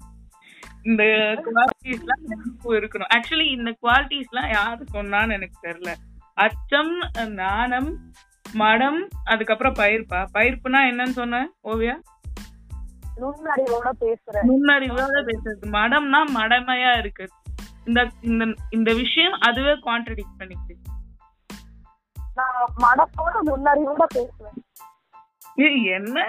[0.83, 3.07] இந்த குவாலிட்டிஸ்லாம் இருக்கணும்.
[3.15, 5.93] ஆக்சுவலி இந்த குவாலிட்டிஸ்லாம் யாரு சொன்னான்னு எனக்கு தெரியல.
[6.33, 8.13] அச்சம் நாணம்
[8.53, 10.25] மடம் அதுக்கப்புறம் பயிர்ப்பா?
[10.33, 11.95] பயிர்ப்புனா என்னன்னு சொன்ன ஓவியா?
[13.21, 14.47] நுண்ணறிவோட பேசுறேன்.
[14.47, 15.65] நுண்ணறிவோட பேசுறது.
[15.71, 17.29] மடம்னா மடமையா இருக்கு.
[17.85, 20.84] இந்த இந்த இந்த விஷயம் அதுவே கான்ட்ரடிக்ட் பண்ணிக்குது
[22.35, 24.57] நான் மனத்தோட நுண்ணறிவோட பேசுவேன்.
[25.95, 26.27] என்ன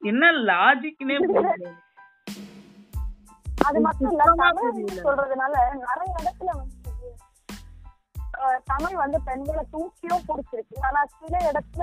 [0.00, 1.16] என்ன- லாஜிக்னே
[3.64, 5.00] அது மட்டும் இல்ல சுத்தமா தமிழ் புரியல.
[5.02, 6.78] சொல்றதுனால நிறைய இடத்துல வந்து
[8.64, 10.76] தமிழ் வந்து பெண்களை தூக்கியும் பிடிச்சிருக்கு.
[10.80, 11.82] ஆனா சில இடத்துல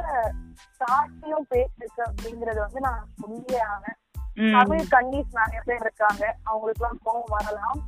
[0.80, 3.98] தாட்டியும் பேசிருக்கு அப்படிங்கறது வந்து நான் சொல்லியே ஆனேன்.
[4.52, 6.36] தமிழ் கன்னிஸ் நிறைய பேர் இருக்காங்க.
[6.44, 7.80] அவங்களுக்கு எல்லாம் கோவம் வரலாம்.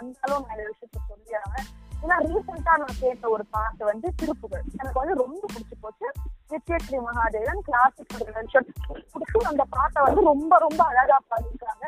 [0.00, 1.68] அந்தாலும் நிறைய விஷயத்த சொல்லி ஆனேன்
[2.04, 4.64] ஏன்னா ரீசெண்டா நான் கேட்ட ஒரு பாட்டு வந்து திருப்புகள்.
[4.78, 6.08] எனக்கு வந்து ரொம்ப பிடிச்சு போச்சு.
[6.50, 11.86] நித்யஸ்ரீ மகாதேவன் கிளாசிக் பிடிச்சி அந்த பாட்டை வந்து ரொம்ப ரொம்ப அழகா பாடிருக்காங்க.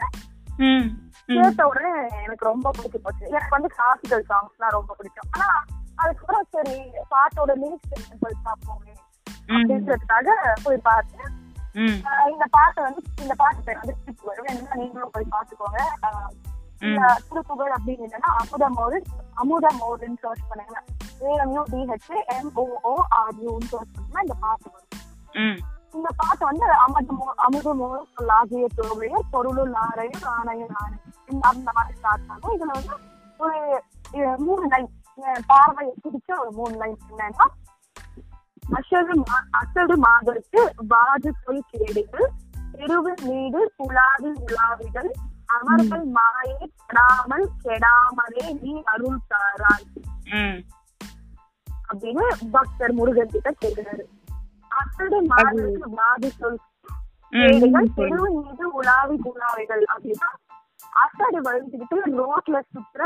[1.34, 1.92] கேட்ட உடனே
[2.24, 3.24] எனக்கு ரொம்ப பிடிச்சு போச்சு.
[3.28, 5.30] எனக்கு வந்து கிளாசிக்கல் சாங்ஸ்லாம் ரொம்ப பிடிக்கும்.
[5.30, 5.48] ஆனா
[5.94, 6.76] அதுக்கப்புறம் சரி
[7.14, 8.94] பாட்டோட லிரிக்ஸ் போய் பார்ப்போமே.
[9.54, 10.28] அப்படின்றதுக்காக
[10.62, 11.32] போய் பார்த்தேன்.
[12.32, 15.76] இந்த பாட்டு வந்து இந்த பாட்டு பேர் வந்து திருப்புகழ் வேணும்னா நீங்களும் போய் இந்த
[17.28, 18.98] திருப்புகழ் அப்படின்னு என்னன்னா அமுத மோடு
[19.34, 20.76] அமுத மோடுன்னு சர்ச் பண்ணுங்க.
[21.22, 22.06] ஏஎம்யூ டிஹெச்
[23.66, 24.92] சர்ச் பண்ணா இந்த பாட்டு வரும்.
[25.94, 32.28] இந்த பாட்டு வந்து அமுதமோ அமுதமோ சொல்லாகிய தோவையர் பொருளும் நாரையும் நாணயம் நாணயம் இந்த அந்த மாதிரி ஸ்டார்ட்
[32.28, 32.96] ஆகும் இதுல வந்து
[33.40, 33.58] ஒரு
[34.38, 34.90] மூணு லைன்
[35.46, 37.46] பார்வையை பிடிச்ச ஒரு மூணு லைன் என்னன்னா
[38.72, 42.28] அசடு மா- அசடு மாதருக்கு வாது சொல் கேடுகள்
[42.72, 45.10] தெருவில் நீடு துளாது உலாவிகள்
[45.48, 49.86] அமர்கள் மாயை படாமல் கெடாமலே நீ அருள் தாராய்.
[51.88, 54.04] அப்படின்னு பக்தர் முருகன் கிட்ட கேட்கிறாரு
[54.72, 56.58] அசடு மாதருக்கு வாது சொல்
[57.96, 60.28] தெருவு மீது உலாவி உலாவிகள் அப்படின்னா
[60.96, 63.02] அசடு வழிஞ்சுக்கிட்டு ரோட்ல சுத்துற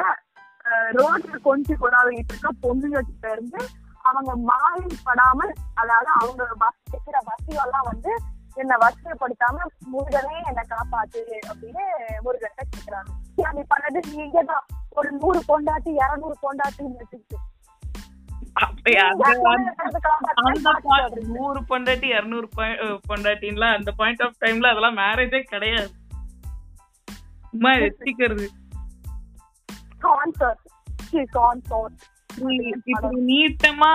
[0.66, 3.60] அஹ், ரோட்ல கொஞ்சம் உலாவிட்டு இருக்க பொண்ணுங்க கிட்ட இருந்து
[4.04, 8.12] அவங்க மாயை படாமல் அதாவது அவங்க பஸ் இருக்கிற வசதியெல்லாம் வந்து
[8.60, 9.56] என்னை வசதிப்படுத்தாம
[9.92, 11.20] முருகனே என்னை காப்பாத்து
[11.50, 11.84] அப்படின்னு
[12.20, 13.10] முருகன் கேட்கிறாங்க
[13.44, 14.66] அப்படி பண்ணது நீங்க தான்.
[14.90, 16.36] ஒரு நூறு பொண்டாட்டி இருநூறு
[16.98, 17.38] வச்சுக்கிட்டு.
[19.42, 22.48] point நூறு பொண்டாட்டி இருநூறு
[23.08, 25.90] பொண்டாட்டின்லாம் அந்த பாயிண்ட் ஆஃப் டைம்ல அதெல்லாம் மேரேஜே கிடையாது.
[27.50, 28.46] சும்மா வச்சுக்கிறது.
[33.30, 33.92] நீட்டமா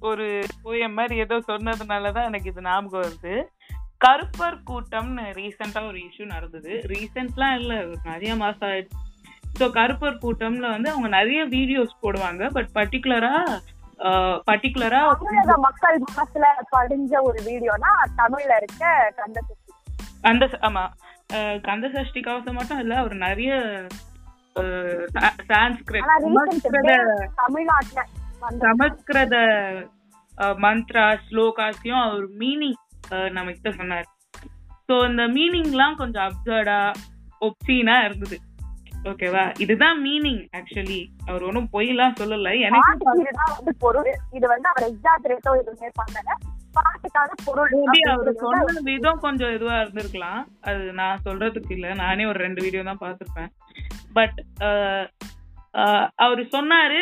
[0.00, 0.26] ஒரு
[0.64, 3.34] போயம் மாதிரி ஏதோ சொன்னதுனாலதான் எனக்கு இது ஞாபகம் வருது.
[4.02, 6.72] கருப்பர் கூட்டம்னு ரீசெண்டா ஒரு இஷ்யூ நடந்தது.
[6.88, 7.72] ரீசெண்ட்லாம் இல்ல
[8.04, 8.98] நிறைய மாசம் ஆயிடுச்சு.
[9.58, 13.32] ஸோ கருப்பர் கூட்டம்ல வந்து அவங்க நிறைய வீடியோஸ் போடுவாங்க பட் பர்டிகுலரா
[14.46, 15.00] பர்டிகுலரா
[15.64, 18.84] மக்கள் மனசுல படிஞ்ச ஒரு வீடியோனா தமிழ்ல இருக்க
[19.16, 19.60] கந்தசக்தி
[20.22, 20.84] அந்த ஆமா.
[21.30, 23.52] அஹ் கந்த சஷ்டி கவசம் மட்டும் இல்ல அவர் நிறைய
[28.62, 29.36] சமஸ்கிருத
[30.60, 32.78] மந்த்ரா ஸ்லோகாஸையும் அவர் மீனிங்
[33.36, 34.08] நம்ம கிட்ட சொன்னார்.
[34.88, 36.78] ஸோ இந்த மீனிங்லாம் கொஞ்சம் அப்சர்டா
[37.46, 38.38] ஒப்சீனா இருந்தது.
[39.10, 40.98] ஓகேவா இதுதான் மீனிங் ஆக்சுவலி
[41.28, 42.50] அவர் ஒன்றும் பொய்லாம் சொல்லல.
[42.66, 44.10] எனக்கு பொருள்.
[44.38, 46.30] இது வந்து அவர் எக்ஸாஜரேட்டோ எதுவுமே பண்ணல.
[48.12, 50.42] அவர் சொன்ன விதம் கொஞ்சம் இதுவா இருந்திருக்கலாம்.
[50.68, 51.88] அது நான் சொல்றதுக்கு இல்ல.
[52.02, 53.50] நானே ஒரு ரெண்டு வீடியோ தான் பார்த்திருப்பேன்.
[54.18, 54.38] பட்
[56.24, 57.00] அவர் சொன்னாரு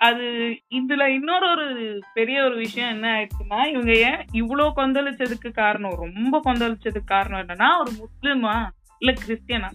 [0.00, 0.24] அது
[0.78, 1.66] இதுல இன்னொரு ஒரு
[2.14, 7.92] பெரிய ஒரு விஷயம் என்ன ஆயிடுச்சுன்னா இவங்க ஏன் இவ்ளோ கொந்தளிச்சதுக்கு காரணம் ரொம்ப கொந்தளிச்சதுக்கு காரணம் என்னன்னா ஒரு
[8.00, 8.54] முஸ்லிமா
[9.02, 9.70] இல்ல கிறிஸ்டியனா?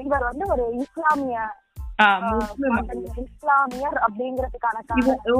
[0.00, 1.38] இவர் வந்து ஒரு இஸ்லாமிய
[3.24, 4.80] இஸ்லாமியர் அப்படிங்கிறதுக்கான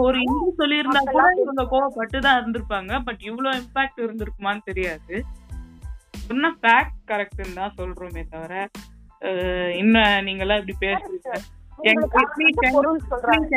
[0.02, 5.16] ஒரு இந்து சொல்லியிருந்தா கூட இவங்க கோவப்பட்டு தான் இருந்திருப்பாங்க பட் இவ்வளவு இம்பாக்ட் இருந்திருக்குமான்னு தெரியாது.
[6.24, 8.54] சொன்ன ஃபேக்ட் கரெக்ட்னு தான் சொல்றோமே தவிர
[9.78, 11.30] இன்னும் நீங்க எல்லாம் இப்படி பேசுறீங்க?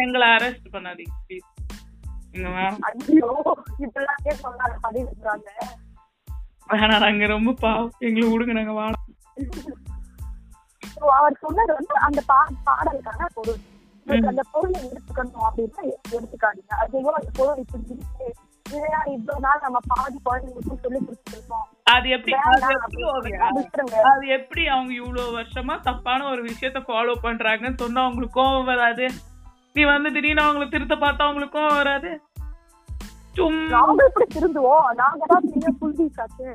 [0.04, 1.48] எங்களை அரெஸ்ட் பண்ணாதீங்க ப்ளீஸ்
[6.72, 7.92] வேணாம் நாங்க ரொம்ப பாவம்.
[8.00, 8.74] எங்களை விடுங்க நாங்க
[11.18, 12.24] அவர் சொன்னது வந்து அந்த
[12.66, 13.60] பாடலுக்கான பொருள்.
[14.06, 16.74] அந்த பொருளை எடுத்துக்கணும் அப்படின்னா எடுத்துக்காதீங்க.
[16.84, 17.98] அதுவும் அந்த பொருள் இப்படி
[18.70, 22.34] இதையா இவ்வளவு நாள் நம்ம பாதி குழந்தைங்களுக்கும் சொல்லி கொடுத்துருக்கோம் அது எப்படி
[24.12, 29.06] அது எப்படி அவங்க இவ்வளவு வருஷமா தப்பான ஒரு விஷயத்த ஃபாலோ பண்றாங்கன்னு சொன்னா அவங்களுக்கு கோவம் வராது.
[29.76, 32.12] நீ வந்து திடீர்னு அவங்கள திருத்த பார்த்தா அவங்களுக்கு கோவம் வராது.
[33.38, 34.88] சும்மா நாங்க எப்படி திருந்துவோம்?
[35.02, 36.48] நாங்க தான் பெரிய புல்வீசாச்சு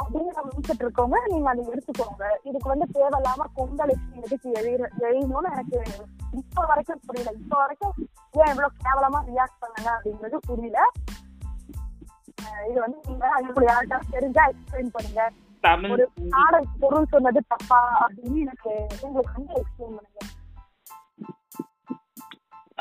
[0.00, 2.24] அப்படின்னு நம்ம நினைச்சிட்டு இருக்கோங்க நீங்க அதை எடுத்துக்கோங்க.
[2.48, 5.78] இதுக்கு வந்து தேவையில்லாம கொந்தளிச்சு எதுக்கு எழுத எழுதணும்னு எனக்கு
[6.40, 7.30] இப்ப வரைக்கும் புரியல.
[7.40, 7.94] இப்ப வரைக்கும்
[8.40, 10.78] ஏன் இவ்வளவு கேவலமா ரியாக்ட் பண்ணல அப்படிங்கிறது புரியல.
[12.70, 13.24] இது வந்து நீங்க
[13.70, 15.22] யார்கிட்ட தெரிஞ்சா எக்ஸ்பிளைன் பண்ணுங்க.
[15.64, 16.04] தமிழ் ஒரு
[16.82, 20.20] பொருள் சொன்னது தப்பா அப்படின்னு எனக்கு உங்களுக்கு வந்து எக்ஸ்பிளைன் பண்ணுங்க.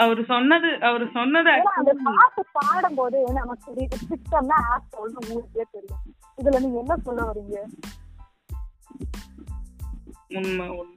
[0.03, 6.03] அவர் சொன்னது அவர் சொன்னது அந்த பாட்டு பாடும்போது நமக்கு தெரியுது சிஸ்டம்னா ஆப் சொல்லணும் உங்களுக்கே தெரியும்.
[6.41, 7.57] இதுல நீங்க என்ன சொல்ல வரீங்க?
[10.39, 10.95] உண்மை உண்மை.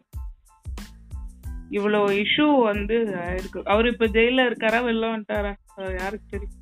[1.76, 2.96] இவ்வளவு இஷ்யூ வந்து
[3.38, 5.52] இருக்கு அவர் இப்ப ஜெயில இருக்காரா வெளில வந்துட்டாரா?
[6.00, 6.58] யாருக்கு தெரியும்?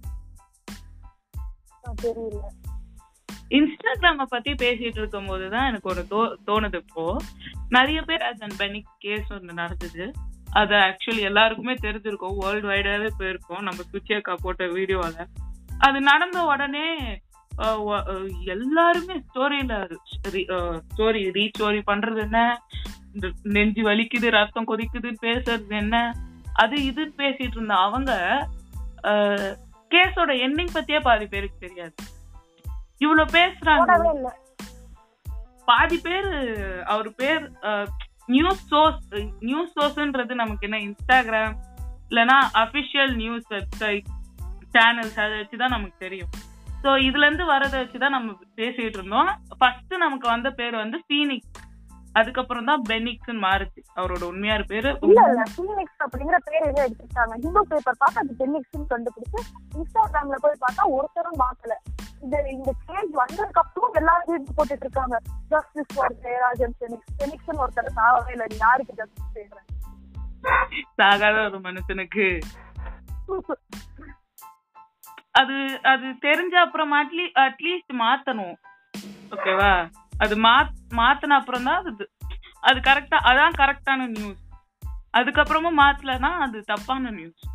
[2.02, 2.40] தெரியல.
[3.50, 7.16] இன்ஸ்டாகிராம பத்தி பேசிட்டு இருக்கும் போதுதான் எனக்கு ஒரு தோ தோணுது இப்போ.
[7.68, 10.12] நிறைய பேர் அஸ் அண்ட் பெனி கேஸ் ஒன்று நடந்தது.
[10.52, 12.36] அது ஆக்சுவலி எல்லாருக்குமே தெரிஞ்சிருக்கும்.
[12.38, 13.66] வேர்ல்டு வைடாவே போயிருக்கோம்.
[13.68, 15.26] நம்ம சுச்சியக்கா போட்ட வீடியோல.
[15.78, 16.86] அது நடந்த உடனே
[18.44, 22.62] எல்லாருமே ஸ்டோரியில ஸ்டோரி ரீஸ்டோரி பண்றது என்ன?
[23.14, 26.12] இந்த நெஞ்சு வலிக்குது ரத்தம் கொதிக்குதுன்னு பேசுறது என்ன?
[26.54, 28.12] அது இதுன்னு பேசிட்டு இருந்த அவங்க
[29.94, 31.94] கேஸோட எண்டிங் பத்தியே பாதி பேருக்கு தெரியாது.
[32.98, 34.30] இவ்வளவு பேசுறாங்க
[35.64, 36.30] பாதி பேர்
[36.84, 37.42] அவர் பேர்
[38.26, 39.08] நியூஸ் சோர்ஸ்
[39.40, 41.54] நியூஸ் சோர்ஸ்ன்றது நமக்கு என்ன இன்ஸ்டாகிராம்
[42.10, 44.08] இல்லனா அபிஷியல் நியூஸ் வெப்சைட்
[44.74, 46.32] சேனல்ஸ் அதை வச்சுதான் நமக்கு தெரியும்.
[46.82, 49.30] ஸோ இதுல இருந்து வரதை வச்சுதான் நம்ம பேசிட்டு இருந்தோம்.
[49.58, 51.49] ஃபர்ஸ்ட் நமக்கு வந்த பேர் வந்து ஃபீனிக்ஸ்
[52.20, 53.80] அதுக்கப்புறம் தான் பெனிக்ஸ்னு மாறுச்சு.
[53.98, 58.90] அவரோட உண்மையார் பேரு இல்ல இல்ல பினிக்ஸ் அப்படிங்கிற பேர் எதுவும் எடுத்துட்டாங்க ஹிந்து பேப்பர் பார்த்தா அது பெனிக்ஸ்னு
[58.92, 59.40] கண்டுபிடிச்சு
[59.78, 61.74] இன்ஸ்டாகிராம்ல போய் பார்த்தா ஒருத்தரும் பார்க்கல.
[62.24, 65.18] இந்த இந்த சேஞ்ச் வந்ததுக்கு அப்புறம் எல்லாரும் வீட்டு போட்டுட்டு இருக்காங்க.
[65.52, 68.48] ஜஸ்டிஸ் ஃபார் ஜெயராஜன் பெனிக்ஸ் பெனிக்ஸ்னு ஒருத்தர் சாவவே இல்லை.
[68.64, 69.68] யாருக்கு ஜஸ்டிஸ் செய்யறேன்
[70.98, 72.26] சாகாத ஒரு மனுஷனுக்கு.
[75.40, 75.56] அது
[75.90, 76.92] அது தெரிஞ்ச அப்புறம்
[77.46, 78.54] அட்லீஸ்ட் மாத்தணும்.
[79.34, 79.72] ஓகேவா
[80.20, 82.06] அது மாத் மாத்தின அப்புறம் தான் அது
[82.60, 84.42] அது கரெக்டா அதான் கரெக்டான நியூஸ்
[85.18, 87.46] அதுக்கப்புறமும் மாத்தலன்னா அது தப்பான நியூஸ்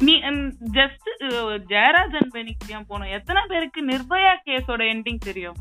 [0.00, 0.14] நீ
[0.72, 1.08] ஜஸ்ட்
[1.66, 3.10] ஜெயராஜன் பெனிக்கு ஏன் போனோம்?
[3.10, 5.58] எத்தனை பேருக்கு நிர்பயா கேஸோட எண்டிங் தெரியும்?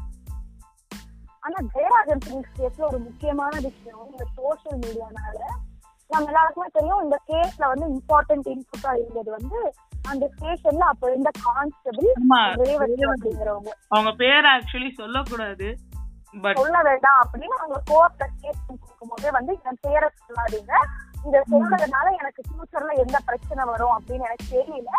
[1.43, 5.38] ஆனா ஜெயராஜன் பினிக்ஸ் கேஸ்ல ஒரு முக்கியமான விஷயம் இந்த சோஷியல் மீடியானால
[6.12, 9.60] நம்ம எல்லாருக்குமே தெரியும் இந்த கேஸ்ல வந்து இம்பார்ட்டன்ட் இன்புட்டா இருந்தது வந்து
[10.09, 12.13] அந்த ஸ்டேஷன்ல அப்ப இருந்த கான்ஸ்டபிள்
[13.87, 15.77] அவங்க பேர் ஆக்சுவலி சொல்லக்கூடாது
[16.53, 20.73] சொல்ல வேண்டாம் அப்படின்னு அவங்க கோர்ட்ல ஸ்டேட்மெண்ட் கொடுக்கும்போதே வந்து என் பேரை சொல்லாதீங்க.
[21.25, 23.99] இத சொல்றதுனால எனக்கு ஃபியூச்சர்ல எந்த பிரச்சனை வரும்?
[23.99, 24.91] அப்படின்னு எனக்கு தெரியல.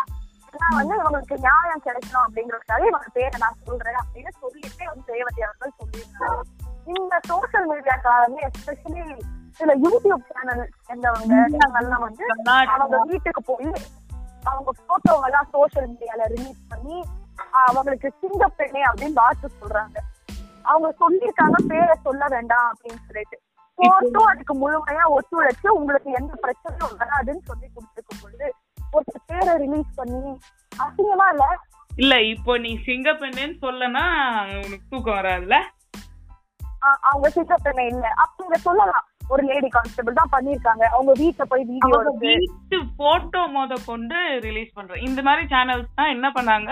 [0.59, 5.77] நான் வந்து இவங்களுக்கு நியாயம் கிடைக்கணும் அப்படிங்கறதுக்காக இவங்க பேரை நான் சொல்றேன் அப்படின்னு சொல்லிட்டு வந்து ரேவதி அவர்கள்
[5.79, 6.41] சொல்லியிருந்தாங்க.
[6.83, 9.19] இந்த சோசியல் மீடியாக்காக வந்து எஸ்பெஷலி
[9.51, 12.25] சில யூடியூப் சேனல் சேர்ந்தவங்க வந்து
[12.65, 13.71] அவங்க வீட்டுக்கு போய்
[14.43, 16.97] அவங்க போட்டோங்க எல்லாம் சோசியல் மீடியால ரிலீஸ் பண்ணி
[17.51, 19.97] அவங்களுக்கு சிங்க பெண்ணே அப்படின்னு வாழ்த்து சொல்றாங்க.
[20.63, 23.37] அவங்க சொல்லியிருக்காங்க பேரை சொல்ல வேண்டாம் அப்படின்னு சொல்லிட்டு.
[23.77, 28.53] கோர்ட்டும் அதுக்கு முழுமையா ஒத்துழைச்சு உங்களுக்கு எந்த பிரச்சனையும் வராதுன்னு சொல்லி கொடுத்துருக்கும் பொழுது
[28.91, 30.39] ஒரு பேரை ரிலீஸ் பண்ணி
[30.79, 31.45] அசிங்கமா இல்ல?
[31.95, 34.03] இல்ல இப்போ நீ சிங்கப்பெண்ணேன்னு சொல்லனா
[34.65, 35.57] உனக்கு தூக்கம் வராதுல்ல?
[37.01, 38.13] அவங்க சிங்க பெண்ணே இல்ல.
[38.23, 39.05] அப்படிங்க சொல்லலாம்.
[39.29, 45.03] ஒரு லேடி கான்ஸ்டபிள் தான் பண்ணிருக்காங்க அவங்க வீட்டுல போய் வீடியோ வீட்டு போட்டோ முத கொண்டு ரிலீஸ் பண்றோம்.
[45.07, 46.71] இந்த மாதிரி சேனல்ஸ் தான் என்ன பண்ணாங்க?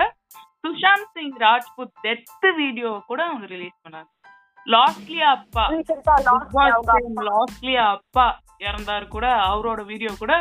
[0.63, 4.09] சுஷாந்த் சிங் ராஜ்புத் டெத் வீடியோ கூட அவங்க ரிலீஸ் பண்ணாங்க.
[4.67, 5.63] லாஸ்ட்லியா அப்பா.
[7.29, 8.39] லாஸ்ட்லியா அப்பா.
[8.59, 10.33] இறந்தாரு கூட அவரோட வீடியோ கூட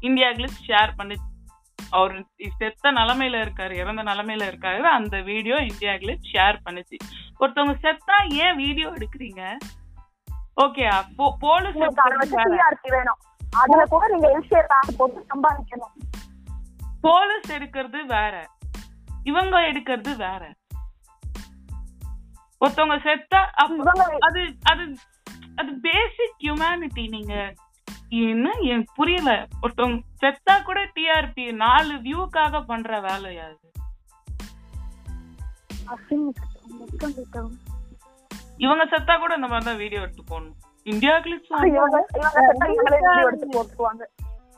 [0.00, 1.16] இந்தியா கிளிஸ் ஷேர் பண்ணி
[1.92, 2.14] அவர்
[2.58, 6.96] செத்த நிலமையில இருக்காரு இறந்த நிலமையில இருக்காரு அந்த வீடியோ இந்தியா கிளிஸ் ஷேர் பண்ணுச்சு.
[7.40, 9.56] ஒருத்தவங்க செத்தா ஏன் வீடியோ எடுக்கிறீங்க?
[10.60, 11.02] ஓகே
[11.38, 11.74] போலீஸ்
[12.88, 13.18] வேணும்.
[13.56, 15.94] அதுல கூட நீங்க போட்டு சம்பாதிக்கணும்.
[17.00, 18.46] போலீஸ் எடுக்கிறது வேற.
[19.22, 20.54] இவங்க எடுக்கிறது வேற.
[22.60, 23.44] ஒருத்தவங்க செத்தா
[24.18, 24.96] அது அது
[25.56, 27.54] அது பேசிக் ஹியூமனிட்டி நீங்க.
[28.08, 29.46] என்ன எனக்கு புரியல.
[29.62, 33.58] ஒருத்தவங்க செத்தா கூட டிஆர்பி நாலு வியூக்காக பண்ற வேலையா அது
[35.86, 37.50] அசிங்கம்
[38.60, 40.56] இவங்க செத்தா கூட இந்த மாதிரி தான் வீடியோ எடுத்து போடணும்.
[40.86, 41.14] இந்தியா
[43.54, 44.02] போட்டுருவாங்க.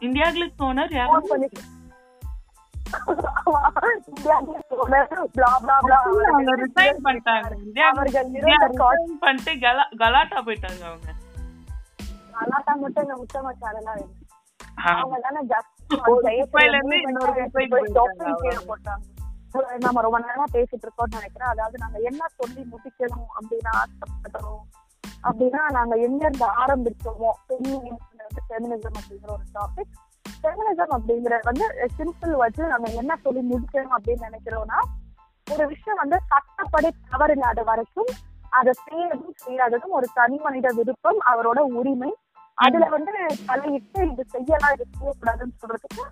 [0.00, 1.12] இந்தியா கிளிக்ஸ் ஓனர் யாரு?
[1.12, 1.48] Phone பண்ணி
[4.10, 4.36] இந்தியா
[5.36, 5.98] blah blah blah
[6.30, 7.52] அவங்க ரிசைன் பண்ணிட்டாங்க.
[7.66, 11.08] இந்தியா அவர்கள் இந்தியா இருந்த காட்சி resign பண்ணிட்டு கலா கலாட்டா போயிட்டாங்க அவங்க.
[12.34, 13.16] அல்லாட்டா மட்டும் இந்த
[14.80, 14.92] ஆ.
[14.94, 15.40] அவங்க தானே
[18.66, 19.02] போட்டாங்க.
[19.82, 21.50] நம்ம ரொம்ப நேரமா பேசிட்டு இருக்கோம்னு நினைக்கிறேன்.
[21.52, 24.62] அதாவது நாங்க என்ன சொல்லி முடிக்கணும் அப்படின்னு ஆசைப்படுறோம்
[25.24, 29.92] அப்படின்னா நாங்க எங்க இருந்து ஆரம்பிச்சோமோ ஃபெமினிசம் அப்படிங்கிற ஒரு டாபிக்
[30.24, 31.66] ஃபெமினிசம் அப்படிங்கறது வந்து
[31.98, 34.78] சிம்பிள் வச்சு நம்ம என்ன சொல்லி முடிக்கணும் அப்படின்னு நினைக்கிறோம்னா
[35.46, 38.12] ஒரு விஷயம் வந்து சட்டப்படி தவறில்லாத வரைக்கும்
[38.52, 42.10] அதை செய்யறதும் செய்யாததும் ஒரு தனி மனித விருப்பம் அவரோட உரிமை.
[42.58, 43.12] அதுல வந்து
[43.46, 46.04] தலையிட்டு இது செய்யலாம் இது செய்யக்கூடாதுன்னு சொல்றதுக்கு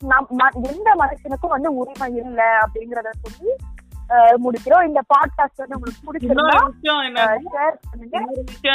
[0.00, 3.52] எந்த மனுஷனுக்கும் வந்து உரிமை இல்ல அப்படிங்கறத சொல்லி
[4.44, 4.86] முடிக்கிறோம்.
[4.88, 6.58] இந்த பாட்காஸ்ட் வந்து உங்களுக்கு பிடிச்சிருந்தா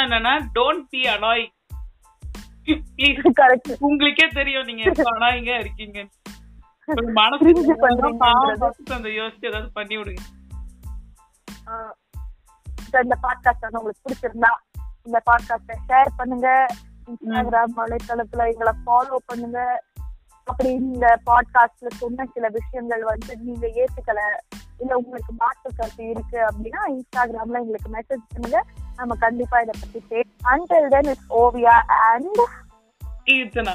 [0.00, 1.44] என்னன்னா டோன்ட் பி அனாய்
[3.86, 4.82] உங்களுக்கே தெரியும் நீங்க
[5.12, 5.98] அனாயிங்க இருக்கீங்க.
[7.18, 10.22] பார்த்து அந்த யோசிச்சு ஏதாவது பண்ணி விடுங்க.
[13.04, 14.52] இந்த பாட்காஸ்ட் வந்து உங்களுக்கு பிடிச்சிருந்தா
[15.06, 16.48] இந்த பாட்காஸ்ட ஷேர் பண்ணுங்க.
[17.08, 19.58] இன்ஸ்டாகிராம் வலைத்தளத்துல எங்களை ஃபாலோ பண்ணுங்க.
[20.44, 24.20] அப்படி இந்த பாட்காஸ்ட்ல சொன்ன சில விஷயங்கள் வந்து நீங்க ஏத்துக்கல
[24.78, 28.64] இல்ல உங்களுக்கு மாற்று கருத்து இருக்கு அப்படின்னா இன்ஸ்டாகிராம்ல எங்களுக்கு மெசேஜ் பண்ணுங்க.
[28.96, 32.40] நம்ம கண்டிப்பா இதை பத்தி பேச until then it's Oviya and
[33.26, 33.74] Keerthana.